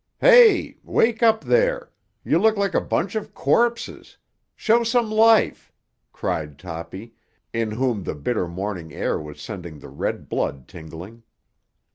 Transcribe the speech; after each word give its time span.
"Hey! 0.19 0.77
Wake 0.83 1.21
up 1.21 1.43
there! 1.43 1.91
You 2.23 2.39
look 2.39 2.57
like 2.57 2.73
a 2.73 2.81
bunch 2.81 3.13
of 3.13 3.35
corpses. 3.35 4.17
Show 4.55 4.83
some 4.83 5.11
life!" 5.11 5.71
cried 6.11 6.57
Toppy, 6.57 7.13
in 7.53 7.69
whom 7.69 8.01
the 8.01 8.15
bitter 8.15 8.47
morning 8.47 8.91
air 8.93 9.19
was 9.19 9.39
sending 9.39 9.77
the 9.77 9.89
red 9.89 10.27
blood 10.27 10.67
tingling. 10.67 11.21